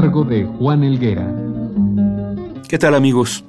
Cargo 0.00 0.22
de 0.22 0.44
Juan 0.44 0.84
Elguera. 0.84 1.26
¿Qué 2.68 2.78
tal 2.78 2.94
amigos? 2.94 3.44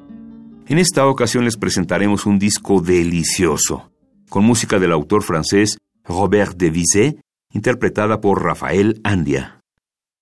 En 0.66 0.80
esta 0.80 1.05
ocasión 1.05 1.45
les 1.45 1.57
presentaremos 1.57 2.26
un 2.26 2.40
disco 2.40 2.81
delicioso, 2.81 3.91
con 4.30 4.45
música 4.45 4.80
del 4.80 4.91
autor 4.91 5.21
francés 5.21 5.77
Robert 6.04 6.57
de 6.57 6.71
Vizet, 6.71 7.21
interpretada 7.54 8.20
por 8.20 8.43
Rafael 8.43 8.99
Andia. 9.04 9.59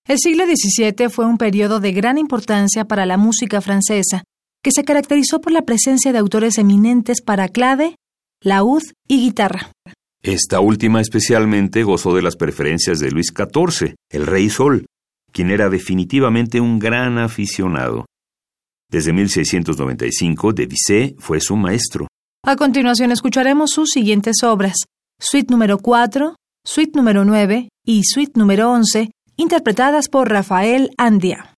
El 0.05 0.17
siglo 0.19 0.43
XVII 0.45 1.07
fue 1.07 1.25
un 1.25 1.37
periodo 1.37 1.79
de 1.79 1.93
gran 1.93 2.17
importancia 2.17 2.83
para 2.83 3.05
la 3.05 3.15
música 3.15 3.61
francesa, 3.61 4.25
que 4.61 4.71
se 4.73 4.83
caracterizó 4.83 5.39
por 5.39 5.53
la 5.53 5.61
presencia 5.61 6.11
de 6.11 6.17
autores 6.17 6.57
eminentes 6.57 7.21
para 7.21 7.47
clave, 7.47 7.95
laúd 8.41 8.83
y 9.07 9.21
guitarra. 9.21 9.71
Esta 10.21 10.59
última 10.59 10.99
especialmente 10.99 11.83
gozó 11.83 12.13
de 12.13 12.21
las 12.21 12.35
preferencias 12.35 12.99
de 12.99 13.11
Luis 13.11 13.27
XIV, 13.33 13.95
el 14.09 14.25
rey 14.27 14.49
Sol, 14.49 14.87
quien 15.31 15.51
era 15.51 15.69
definitivamente 15.69 16.59
un 16.61 16.79
gran 16.79 17.17
aficionado. 17.17 18.05
Desde 18.89 19.11
1695, 19.11 20.53
Debussy 20.53 21.15
fue 21.19 21.41
su 21.41 21.55
maestro. 21.55 22.07
A 22.45 22.55
continuación 22.55 23.11
escucharemos 23.11 23.71
sus 23.71 23.89
siguientes 23.89 24.43
obras: 24.43 24.75
Suite 25.19 25.51
número 25.51 25.79
4, 25.79 26.35
Suite 26.65 26.91
número 26.95 27.25
9 27.25 27.69
y 27.85 28.03
Suite 28.03 28.33
número 28.35 28.71
11, 28.71 29.11
interpretadas 29.35 30.07
por 30.07 30.29
Rafael 30.29 30.91
Andia. 30.97 31.56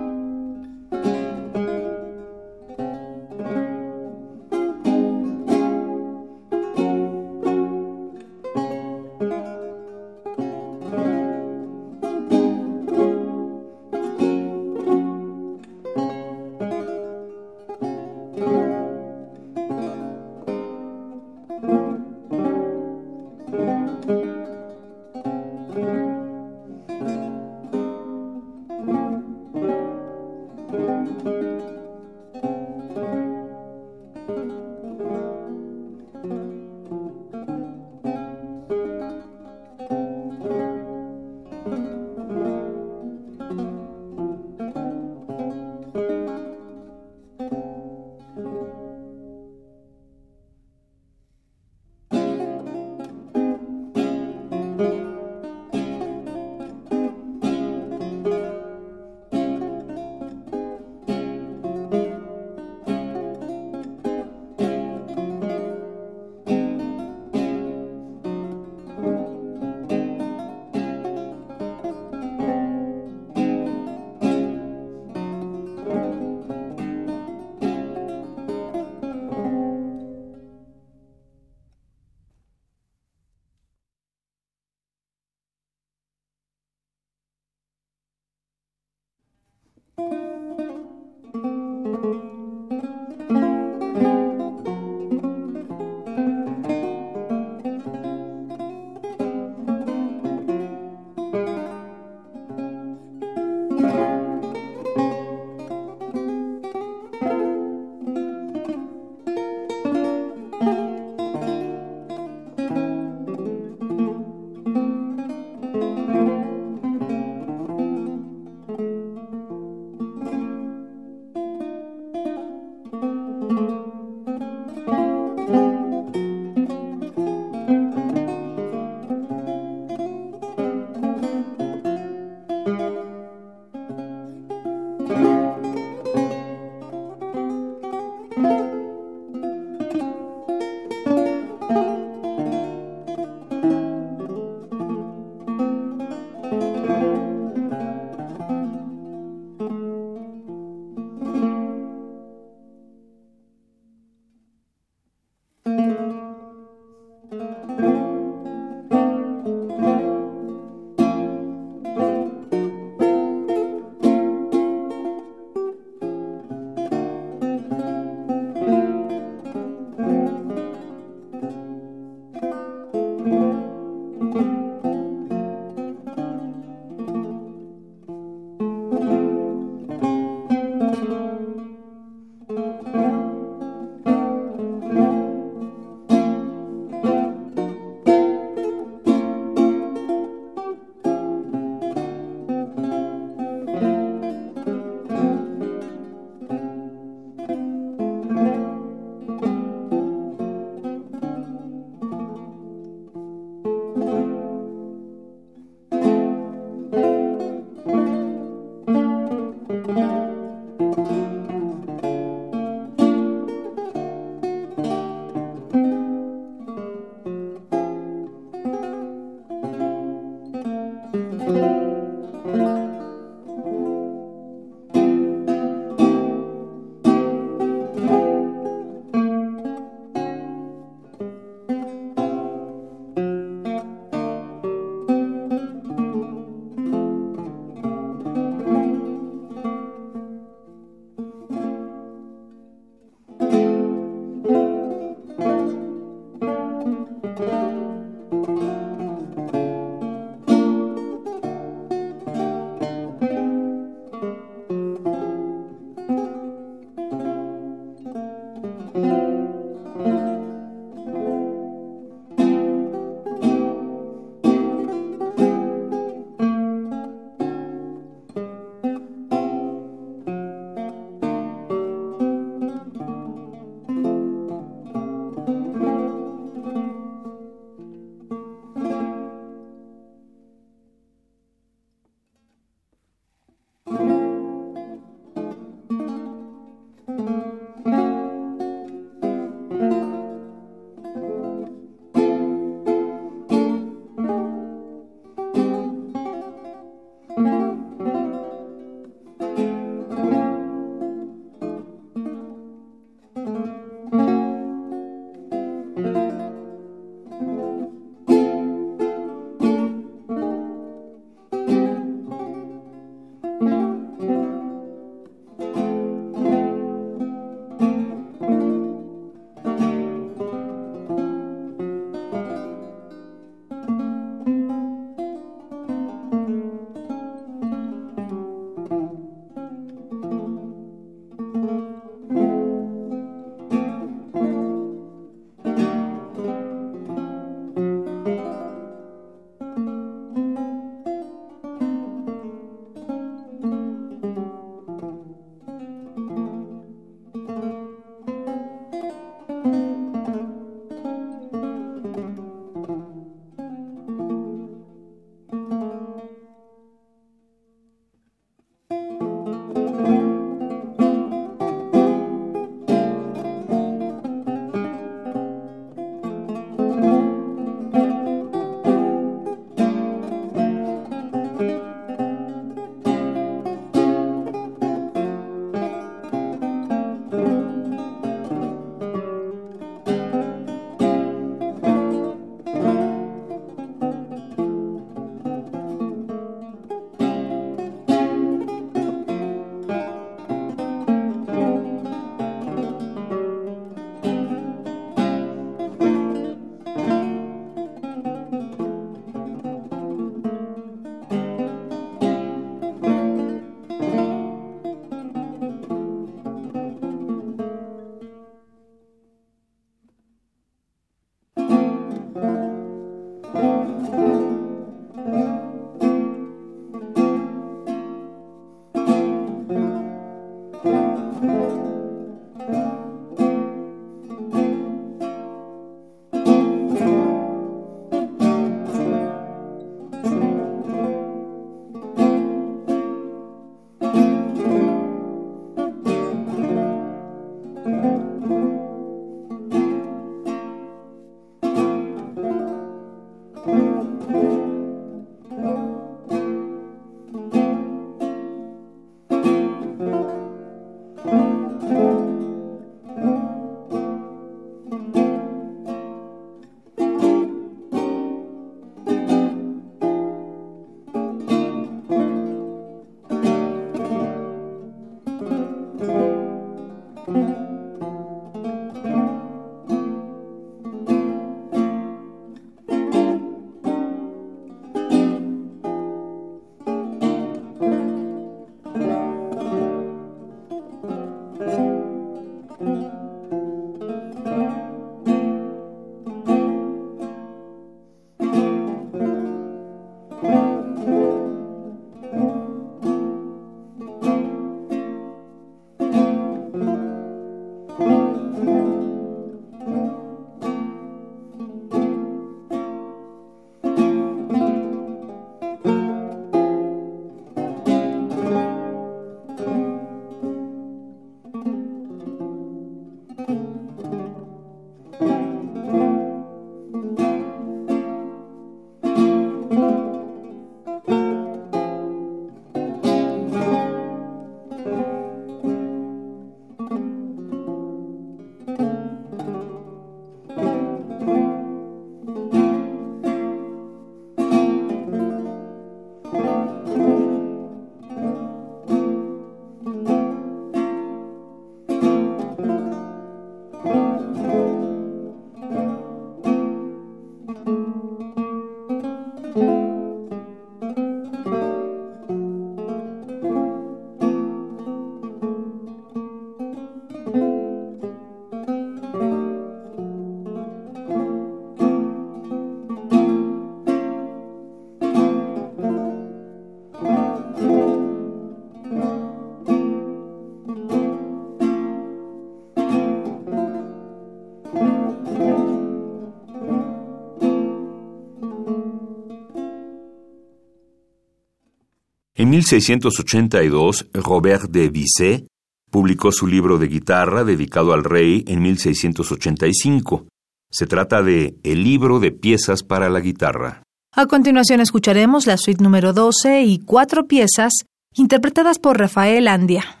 1682, 582.61 584.09
Robert 584.13 584.69
de 584.69 584.89
Bizet 584.89 585.47
publicó 585.89 586.31
su 586.31 586.45
libro 586.45 586.77
de 586.77 586.87
guitarra 586.87 587.43
dedicado 587.43 587.91
al 587.91 588.03
rey 588.03 588.43
en 588.47 588.61
1685. 588.61 590.27
Se 590.69 590.85
trata 590.85 591.23
de 591.23 591.55
El 591.63 591.83
libro 591.83 592.19
de 592.19 592.31
piezas 592.31 592.83
para 592.83 593.09
la 593.09 593.19
guitarra. 593.19 593.81
A 594.15 594.27
continuación 594.27 594.79
escucharemos 594.79 595.47
la 595.47 595.57
suite 595.57 595.83
número 595.83 596.13
12 596.13 596.61
y 596.61 596.79
cuatro 596.79 597.27
piezas 597.27 597.73
interpretadas 598.13 598.77
por 598.77 598.99
Rafael 598.99 599.47
Andia. 599.47 600.00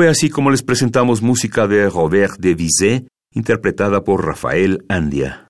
Fue 0.00 0.08
así 0.08 0.30
como 0.30 0.50
les 0.50 0.62
presentamos 0.62 1.20
música 1.20 1.66
de 1.66 1.90
Robert 1.90 2.38
de 2.38 2.54
Bizet, 2.54 3.06
interpretada 3.34 4.02
por 4.02 4.24
Rafael 4.24 4.82
Andia. 4.88 5.49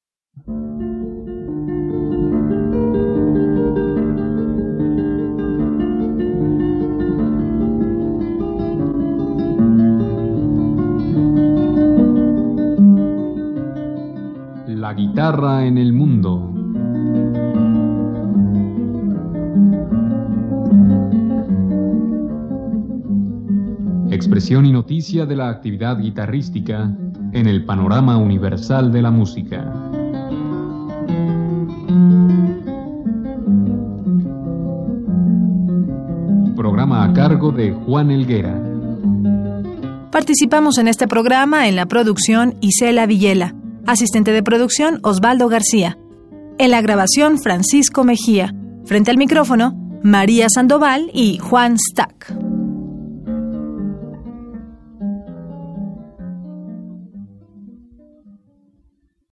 De 25.00 25.34
la 25.34 25.48
actividad 25.48 25.98
guitarrística 25.98 26.94
en 27.32 27.46
el 27.46 27.64
panorama 27.64 28.18
universal 28.18 28.92
de 28.92 29.00
la 29.00 29.10
música. 29.10 29.72
Programa 36.54 37.04
a 37.04 37.12
cargo 37.14 37.50
de 37.50 37.72
Juan 37.72 38.10
Elguera. 38.10 38.62
Participamos 40.12 40.76
en 40.76 40.86
este 40.86 41.08
programa 41.08 41.66
en 41.66 41.76
la 41.76 41.86
producción 41.86 42.56
Isela 42.60 43.06
Villela, 43.06 43.54
asistente 43.86 44.32
de 44.32 44.42
producción 44.42 45.00
Osvaldo 45.02 45.48
García, 45.48 45.96
en 46.58 46.70
la 46.70 46.82
grabación 46.82 47.38
Francisco 47.38 48.04
Mejía, 48.04 48.54
frente 48.84 49.10
al 49.10 49.16
micrófono 49.16 49.72
María 50.02 50.48
Sandoval 50.50 51.10
y 51.14 51.38
Juan 51.38 51.78
Stack. 51.78 52.29